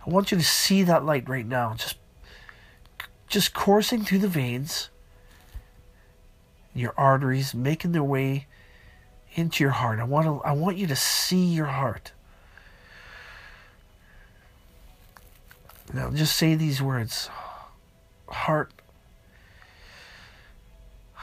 I 0.07 0.11
want 0.11 0.31
you 0.31 0.39
to 0.39 0.45
see 0.45 0.83
that 0.83 1.05
light 1.05 1.29
right 1.29 1.47
now, 1.47 1.75
just 1.75 1.97
just 3.27 3.55
coursing 3.55 4.05
through 4.05 4.19
the 4.19 4.29
veins, 4.29 4.91
your 6.75 6.93
arteries, 6.97 7.55
making 7.55 7.93
their 7.93 8.05
way 8.05 8.47
into 9.35 9.65
your 9.65 9.73
heart. 9.73 9.99
I 9.99 10.05
want 10.05 10.27
to 10.27 10.47
I 10.47 10.53
want 10.53 10.77
you 10.77 10.87
to 10.87 10.97
see 10.97 11.45
your 11.45 11.67
heart. 11.67 12.13
Now 15.95 16.11
just 16.11 16.37
say 16.37 16.57
these 16.57 16.83
words. 16.83 17.31
Heart, 18.27 18.73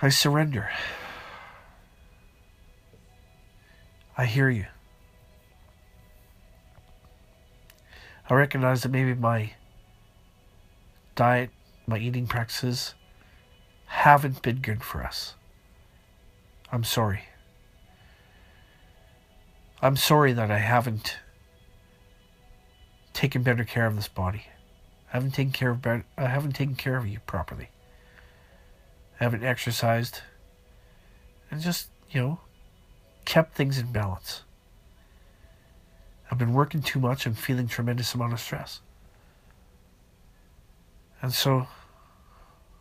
I 0.02 0.08
surrender. 0.08 0.70
I 4.18 4.26
hear 4.26 4.50
you. 4.50 4.68
I 8.30 8.34
recognize 8.34 8.84
that 8.84 8.94
maybe 8.94 9.14
my 9.14 9.52
diet, 11.16 11.50
my 11.86 11.98
eating 11.98 12.26
practices 12.26 12.96
haven't 13.88 14.42
been 14.42 14.62
good 14.62 14.84
for 14.84 15.04
us. 15.04 15.36
I'm 16.72 16.86
sorry. 16.86 17.24
I'm 19.82 19.98
sorry 19.98 20.32
that 20.32 20.50
I 20.50 20.60
haven't 20.60 21.18
taken 23.12 23.44
better 23.44 23.66
care 23.66 23.86
of 23.86 23.98
this 23.98 24.08
body. 24.08 24.46
I 25.12 25.18
haven't 25.18 25.32
taken 25.32 25.52
care 25.52 25.72
of 25.72 25.86
I 25.86 26.04
haven't 26.18 26.54
taken 26.54 26.76
care 26.76 26.98
of 26.98 27.06
you 27.06 27.20
properly. 27.26 27.70
I 29.20 29.24
haven't 29.24 29.44
exercised 29.44 30.22
and 31.50 31.62
just, 31.62 31.90
you 32.10 32.22
know, 32.22 32.40
kept 33.26 33.56
things 33.56 33.78
in 33.78 33.92
balance. 33.92 34.44
I've 36.32 36.38
been 36.38 36.54
working 36.54 36.82
too 36.82 37.00
much 37.00 37.26
and 37.26 37.38
feeling 37.38 37.68
tremendous 37.68 38.16
amount 38.16 38.34
of 38.34 38.40
stress. 38.40 38.80
And 41.22 41.34
so, 41.34 41.68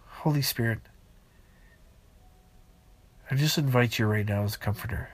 Holy 0.06 0.40
Spirit, 0.40 0.78
I 3.30 3.34
just 3.34 3.58
invite 3.58 3.98
you 3.98 4.06
right 4.06 4.26
now 4.26 4.44
as 4.44 4.54
a 4.54 4.58
comforter 4.58 5.10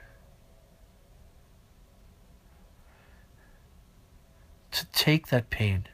to 4.71 4.85
take 4.87 5.27
that 5.27 5.49
pain, 5.49 5.87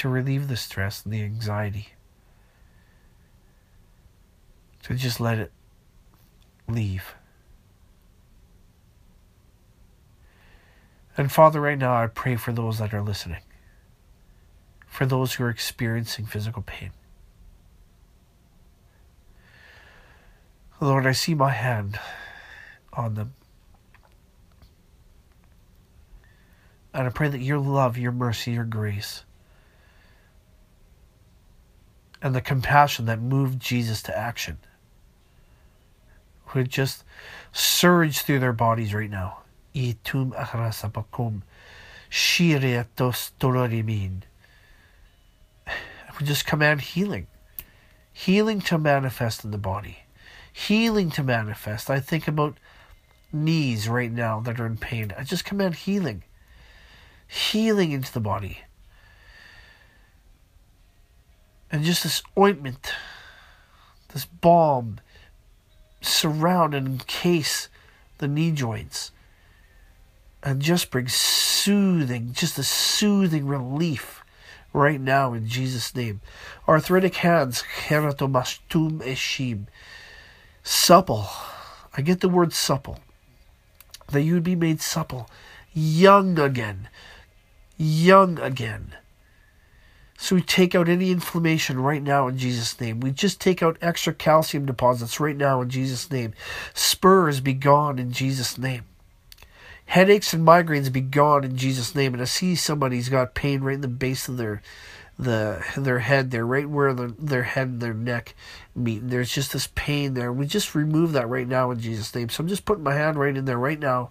to 0.00 0.08
relieve 0.08 0.48
the 0.48 0.56
stress 0.56 1.04
and 1.04 1.12
the 1.12 1.20
anxiety, 1.20 1.88
to 4.82 4.94
just 4.94 5.20
let 5.20 5.38
it 5.38 5.52
leave. 6.66 7.14
And 11.18 11.30
Father, 11.30 11.60
right 11.60 11.76
now 11.76 11.94
I 11.94 12.06
pray 12.06 12.36
for 12.36 12.50
those 12.50 12.78
that 12.78 12.94
are 12.94 13.02
listening, 13.02 13.42
for 14.86 15.04
those 15.04 15.34
who 15.34 15.44
are 15.44 15.50
experiencing 15.50 16.24
physical 16.24 16.62
pain. 16.62 16.92
Lord, 20.80 21.06
I 21.06 21.12
see 21.12 21.34
my 21.34 21.50
hand 21.50 22.00
on 22.94 23.16
them. 23.16 23.34
And 26.94 27.06
I 27.06 27.10
pray 27.10 27.28
that 27.28 27.42
your 27.42 27.58
love, 27.58 27.98
your 27.98 28.12
mercy, 28.12 28.52
your 28.52 28.64
grace, 28.64 29.24
and 32.22 32.34
the 32.34 32.40
compassion 32.40 33.06
that 33.06 33.20
moved 33.20 33.60
Jesus 33.60 34.02
to 34.02 34.16
action 34.16 34.58
would 36.54 36.68
just 36.68 37.04
surge 37.52 38.22
through 38.22 38.40
their 38.40 38.52
bodies 38.52 38.92
right 38.92 39.10
now 39.10 39.40
itum 39.74 40.32
akrasapakum 40.32 41.42
shiretos 42.10 43.30
tororimin. 43.38 44.22
We 46.18 46.26
just 46.26 46.46
command 46.46 46.80
healing. 46.82 47.28
Healing 48.12 48.60
to 48.62 48.78
manifest 48.78 49.44
in 49.44 49.52
the 49.52 49.58
body. 49.58 50.00
Healing 50.52 51.10
to 51.12 51.22
manifest. 51.22 51.88
I 51.88 52.00
think 52.00 52.28
about 52.28 52.58
knees 53.32 53.88
right 53.88 54.10
now 54.10 54.40
that 54.40 54.58
are 54.60 54.66
in 54.66 54.76
pain. 54.76 55.14
I 55.16 55.24
just 55.24 55.44
command 55.44 55.76
healing. 55.76 56.24
Healing 57.26 57.92
into 57.92 58.12
the 58.12 58.20
body. 58.20 58.60
And 61.70 61.84
just 61.84 62.02
this 62.02 62.22
ointment, 62.36 62.92
this 64.12 64.24
balm, 64.24 64.98
surround 66.00 66.74
and 66.74 66.86
encase 66.86 67.68
the 68.18 68.28
knee 68.28 68.50
joints 68.50 69.12
and 70.42 70.60
just 70.60 70.90
bring 70.90 71.08
soothing, 71.08 72.32
just 72.32 72.58
a 72.58 72.62
soothing 72.62 73.46
relief 73.46 74.24
right 74.72 75.00
now 75.00 75.32
in 75.32 75.46
Jesus' 75.46 75.94
name. 75.94 76.20
Arthritic 76.66 77.16
hands, 77.16 77.64
keratomastum 77.82 79.00
eshim. 79.02 79.66
Supple. 80.62 81.26
I 81.96 82.02
get 82.02 82.20
the 82.20 82.28
word 82.28 82.52
supple. 82.52 83.00
That 84.10 84.22
you 84.22 84.34
would 84.34 84.44
be 84.44 84.56
made 84.56 84.80
supple. 84.80 85.28
Young 85.72 86.38
again. 86.38 86.88
Young 87.76 88.38
again. 88.38 88.94
So 90.22 90.36
we 90.36 90.42
take 90.42 90.74
out 90.74 90.86
any 90.86 91.10
inflammation 91.10 91.80
right 91.80 92.02
now 92.02 92.28
in 92.28 92.36
Jesus' 92.36 92.78
name. 92.78 93.00
We 93.00 93.10
just 93.10 93.40
take 93.40 93.62
out 93.62 93.78
extra 93.80 94.12
calcium 94.12 94.66
deposits 94.66 95.18
right 95.18 95.34
now 95.34 95.62
in 95.62 95.70
Jesus' 95.70 96.10
name. 96.10 96.34
Spurs 96.74 97.40
be 97.40 97.54
gone 97.54 97.98
in 97.98 98.12
Jesus' 98.12 98.58
name. 98.58 98.84
Headaches 99.86 100.34
and 100.34 100.46
migraines 100.46 100.92
be 100.92 101.00
gone 101.00 101.42
in 101.42 101.56
Jesus' 101.56 101.94
name. 101.94 102.12
And 102.12 102.20
I 102.20 102.26
see 102.26 102.54
somebody's 102.54 103.08
got 103.08 103.34
pain 103.34 103.62
right 103.62 103.76
in 103.76 103.80
the 103.80 103.88
base 103.88 104.28
of 104.28 104.36
their 104.36 104.60
the 105.18 105.64
their 105.74 106.00
head 106.00 106.30
there, 106.30 106.44
right 106.44 106.68
where 106.68 106.92
the, 106.92 107.14
their 107.18 107.44
head 107.44 107.68
and 107.68 107.80
their 107.80 107.94
neck 107.94 108.34
meet. 108.74 109.00
And 109.00 109.10
there's 109.10 109.32
just 109.32 109.54
this 109.54 109.70
pain 109.74 110.12
there. 110.12 110.30
We 110.30 110.44
just 110.44 110.74
remove 110.74 111.12
that 111.12 111.30
right 111.30 111.48
now 111.48 111.70
in 111.70 111.80
Jesus' 111.80 112.14
name. 112.14 112.28
So 112.28 112.42
I'm 112.42 112.48
just 112.48 112.66
putting 112.66 112.84
my 112.84 112.94
hand 112.94 113.18
right 113.18 113.34
in 113.34 113.46
there 113.46 113.58
right 113.58 113.80
now. 113.80 114.10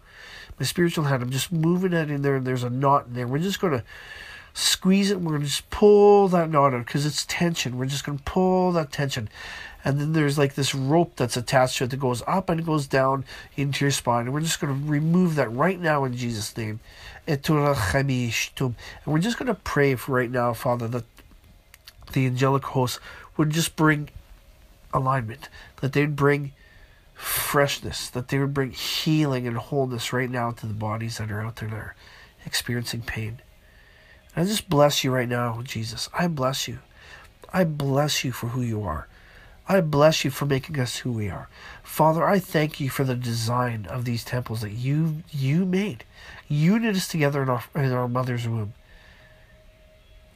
My 0.59 0.65
spiritual 0.65 1.05
hand. 1.05 1.21
I'm 1.21 1.29
just 1.29 1.51
moving 1.51 1.91
that 1.91 2.09
in 2.09 2.23
there, 2.23 2.35
and 2.35 2.47
there's 2.47 2.63
a 2.63 2.69
knot 2.69 3.05
in 3.05 3.13
there. 3.13 3.27
We're 3.27 3.37
just 3.37 3.61
gonna 3.61 3.83
squeeze 4.53 5.11
it. 5.11 5.19
We're 5.21 5.33
gonna 5.33 5.45
just 5.45 5.69
pull 5.69 6.27
that 6.29 6.49
knot 6.49 6.73
out 6.73 6.85
because 6.85 7.05
it's 7.05 7.25
tension. 7.25 7.77
We're 7.77 7.85
just 7.85 8.05
gonna 8.05 8.19
pull 8.23 8.71
that 8.73 8.91
tension 8.91 9.29
and 9.83 9.99
then 9.99 10.13
there's 10.13 10.37
like 10.37 10.55
this 10.55 10.75
rope 10.75 11.15
that's 11.15 11.37
attached 11.37 11.77
to 11.77 11.85
it 11.85 11.91
that 11.91 11.99
goes 11.99 12.21
up 12.27 12.49
and 12.49 12.65
goes 12.65 12.85
down 12.85 13.23
into 13.55 13.85
your 13.85 13.91
spine. 13.91 14.25
And 14.25 14.33
we're 14.33 14.41
just 14.41 14.59
going 14.59 14.77
to 14.77 14.89
remove 14.89 15.35
that 15.35 15.51
right 15.51 15.79
now 15.79 16.03
in 16.03 16.17
Jesus' 16.17 16.55
name. 16.57 16.81
And 17.25 17.39
we're 17.47 19.19
just 19.19 19.37
going 19.37 19.47
to 19.47 19.57
pray 19.63 19.95
for 19.95 20.11
right 20.11 20.31
now, 20.31 20.53
Father, 20.53 20.87
that 20.89 21.05
the 22.11 22.25
angelic 22.25 22.63
hosts 22.65 22.99
would 23.37 23.51
just 23.51 23.75
bring 23.75 24.09
alignment, 24.93 25.47
that 25.77 25.93
they'd 25.93 26.15
bring 26.15 26.51
freshness, 27.13 28.09
that 28.09 28.27
they 28.29 28.39
would 28.39 28.53
bring 28.53 28.71
healing 28.71 29.47
and 29.47 29.55
wholeness 29.57 30.11
right 30.11 30.29
now 30.29 30.51
to 30.51 30.65
the 30.65 30.73
bodies 30.73 31.19
that 31.19 31.31
are 31.31 31.41
out 31.41 31.57
there 31.57 31.69
that 31.69 31.75
are 31.75 31.95
experiencing 32.45 33.01
pain. 33.01 33.39
I 34.39 34.45
just 34.45 34.69
bless 34.69 35.03
you 35.03 35.11
right 35.11 35.27
now, 35.27 35.61
Jesus. 35.63 36.07
I 36.17 36.27
bless 36.27 36.65
you. 36.65 36.79
I 37.51 37.65
bless 37.65 38.23
you 38.23 38.31
for 38.31 38.47
who 38.47 38.61
you 38.61 38.83
are. 38.83 39.05
I 39.67 39.81
bless 39.81 40.23
you 40.23 40.31
for 40.31 40.45
making 40.45 40.79
us 40.79 40.95
who 40.95 41.11
we 41.11 41.29
are. 41.29 41.49
Father, 41.83 42.23
I 42.23 42.39
thank 42.39 42.79
you 42.79 42.89
for 42.89 43.03
the 43.03 43.15
design 43.15 43.85
of 43.89 44.05
these 44.05 44.23
temples 44.23 44.61
that 44.61 44.71
you 44.71 45.23
you 45.29 45.65
made. 45.65 46.05
You 46.47 46.79
knit 46.79 46.95
us 46.95 47.09
together 47.09 47.43
in 47.43 47.49
our, 47.49 47.65
in 47.75 47.91
our 47.91 48.07
mother's 48.07 48.47
womb. 48.47 48.75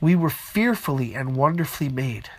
We 0.02 0.18
were 0.18 0.30
fearfully 0.30 1.16
and 1.16 1.38
wonderfully 1.38 1.88
made. 1.88 2.30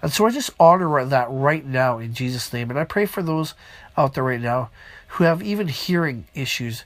And 0.00 0.10
so 0.10 0.24
I 0.24 0.30
just 0.30 0.52
honor 0.58 1.04
that 1.04 1.30
right 1.30 1.66
now 1.66 1.98
in 1.98 2.14
Jesus' 2.14 2.50
name. 2.50 2.70
And 2.70 2.78
I 2.78 2.84
pray 2.84 3.04
for 3.04 3.22
those 3.22 3.52
out 3.94 4.14
there 4.14 4.24
right 4.24 4.40
now 4.40 4.70
who 5.08 5.24
have 5.24 5.42
even 5.42 5.68
hearing 5.68 6.24
issues, 6.34 6.84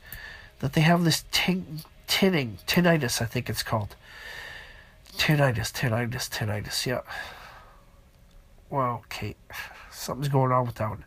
that 0.59 0.73
they 0.73 0.81
have 0.81 1.05
this 1.05 1.23
tinning, 2.19 2.59
tinnitus, 2.67 3.23
I 3.23 3.27
think 3.27 3.49
it's 3.49 3.63
called. 3.63 3.95
Tinnitus, 5.17 5.71
tinnitus, 5.71 6.29
tinnitus, 6.29 6.85
yeah. 6.85 7.03
Well, 8.69 9.05
Kate, 9.09 9.37
something's 9.93 10.27
going 10.29 10.51
on 10.51 10.67
with 10.67 10.75
that 10.75 10.91
one. 10.91 11.05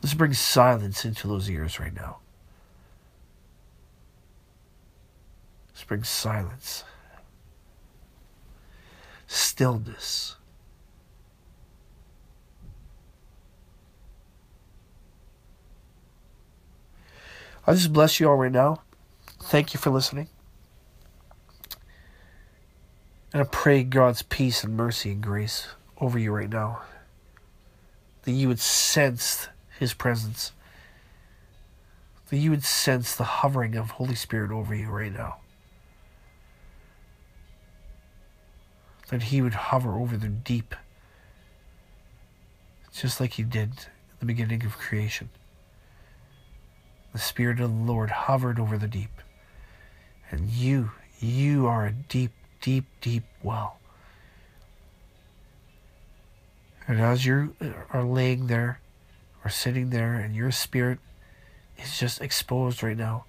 Let's 0.00 0.14
bring 0.14 0.32
silence 0.32 1.04
into 1.04 1.26
those 1.26 1.50
ears 1.50 1.80
right 1.80 1.92
now. 1.92 2.18
Just 5.72 5.88
bring 5.88 6.04
silence, 6.04 6.84
stillness. 9.26 10.36
I 17.68 17.74
just 17.74 17.92
bless 17.92 18.18
you 18.18 18.30
all 18.30 18.36
right 18.36 18.50
now. 18.50 18.80
Thank 19.42 19.74
you 19.74 19.78
for 19.78 19.90
listening. 19.90 20.28
And 23.30 23.42
I 23.42 23.44
pray 23.44 23.82
God's 23.82 24.22
peace 24.22 24.64
and 24.64 24.74
mercy 24.74 25.12
and 25.12 25.22
grace 25.22 25.68
over 26.00 26.18
you 26.18 26.32
right 26.32 26.48
now. 26.48 26.80
That 28.22 28.32
you 28.32 28.48
would 28.48 28.58
sense 28.58 29.48
His 29.78 29.92
presence. 29.92 30.52
That 32.30 32.38
you 32.38 32.48
would 32.48 32.64
sense 32.64 33.14
the 33.14 33.24
hovering 33.24 33.76
of 33.76 33.90
Holy 33.90 34.14
Spirit 34.14 34.50
over 34.50 34.74
you 34.74 34.88
right 34.88 35.12
now. 35.12 35.36
That 39.10 39.24
He 39.24 39.42
would 39.42 39.52
hover 39.52 39.98
over 39.98 40.16
the 40.16 40.28
deep. 40.28 40.74
Just 42.94 43.20
like 43.20 43.34
He 43.34 43.42
did 43.42 43.72
at 43.72 44.20
the 44.20 44.26
beginning 44.26 44.64
of 44.64 44.78
creation. 44.78 45.28
The 47.18 47.24
Spirit 47.24 47.58
of 47.58 47.70
the 47.70 47.92
Lord 47.92 48.10
hovered 48.10 48.60
over 48.60 48.78
the 48.78 48.86
deep. 48.86 49.10
And 50.30 50.48
you, 50.48 50.92
you 51.18 51.66
are 51.66 51.84
a 51.84 51.90
deep, 51.90 52.30
deep, 52.60 52.84
deep 53.00 53.24
well. 53.42 53.80
And 56.86 57.00
as 57.00 57.26
you 57.26 57.56
are 57.90 58.04
laying 58.04 58.46
there 58.46 58.80
or 59.44 59.50
sitting 59.50 59.90
there 59.90 60.14
and 60.14 60.36
your 60.36 60.52
spirit 60.52 61.00
is 61.76 61.98
just 61.98 62.20
exposed 62.20 62.84
right 62.84 62.96
now, 62.96 63.24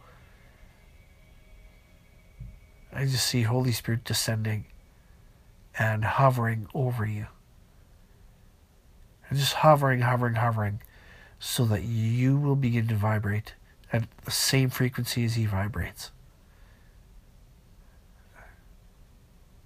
I 2.94 3.06
just 3.06 3.26
see 3.26 3.42
Holy 3.42 3.72
Spirit 3.72 4.04
descending 4.04 4.66
and 5.80 6.04
hovering 6.06 6.68
over 6.76 7.08
you. 7.08 7.26
And 9.28 9.40
just 9.40 9.54
hovering, 9.54 10.02
hovering, 10.02 10.36
hovering, 10.36 10.80
so 11.40 11.66
that 11.66 11.82
you 11.82 12.38
will 12.38 12.56
begin 12.56 12.88
to 12.90 12.96
vibrate 12.96 13.56
at 13.92 14.08
the 14.26 14.32
same 14.32 14.70
frequency 14.70 15.26
as 15.26 15.36
He 15.36 15.46
vibrates. 15.46 16.12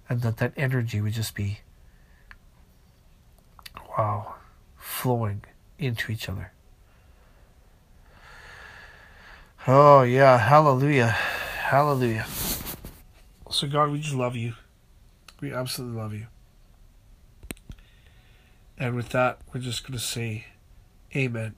And 0.08 0.22
that 0.22 0.36
that 0.38 0.52
energy 0.56 1.00
would 1.00 1.14
just 1.14 1.34
be, 1.34 1.60
wow, 3.96 4.34
flowing 4.76 5.42
into 5.78 6.12
each 6.12 6.28
other. 6.28 6.52
Oh, 9.66 10.02
yeah. 10.02 10.36
Hallelujah. 10.36 11.06
Hallelujah. 11.06 12.26
So, 13.50 13.66
God, 13.66 13.90
we 13.90 14.00
just 14.00 14.14
love 14.14 14.36
you. 14.36 14.54
We 15.40 15.52
absolutely 15.52 15.98
love 15.98 16.12
you. 16.12 16.26
And 18.76 18.94
with 18.94 19.08
that, 19.10 19.38
we're 19.52 19.60
just 19.60 19.82
going 19.82 19.98
to 19.98 20.04
say, 20.04 20.46
Amen. 21.16 21.54